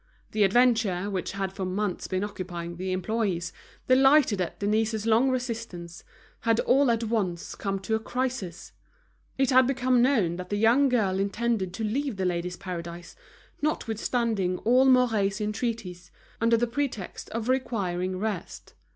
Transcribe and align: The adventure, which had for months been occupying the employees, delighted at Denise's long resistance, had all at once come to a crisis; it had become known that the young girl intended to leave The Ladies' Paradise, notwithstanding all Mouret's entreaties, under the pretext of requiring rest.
The 0.31 0.41
adventure, 0.43 1.11
which 1.11 1.33
had 1.33 1.53
for 1.53 1.63
months 1.63 2.07
been 2.07 2.23
occupying 2.23 2.77
the 2.77 2.91
employees, 2.91 3.53
delighted 3.87 4.41
at 4.41 4.57
Denise's 4.59 5.05
long 5.05 5.29
resistance, 5.29 6.03
had 6.39 6.59
all 6.61 6.89
at 6.89 7.03
once 7.03 7.53
come 7.53 7.77
to 7.81 7.93
a 7.93 7.99
crisis; 7.99 8.71
it 9.37 9.51
had 9.51 9.67
become 9.67 10.01
known 10.01 10.37
that 10.37 10.49
the 10.49 10.55
young 10.57 10.89
girl 10.89 11.19
intended 11.19 11.71
to 11.75 11.83
leave 11.83 12.15
The 12.17 12.25
Ladies' 12.25 12.57
Paradise, 12.57 13.15
notwithstanding 13.61 14.57
all 14.65 14.85
Mouret's 14.85 15.39
entreaties, 15.39 16.09
under 16.41 16.57
the 16.57 16.65
pretext 16.65 17.29
of 17.29 17.47
requiring 17.47 18.17
rest. 18.17 18.73